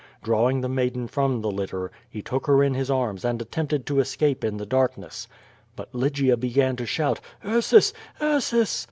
[0.23, 3.85] Drawing the maiden from the lit ter, he took her in his arms and attempted
[3.85, 5.27] to escape in the darkness.
[5.75, 8.79] But Lygia began to shout: "Ursus, Ursus!"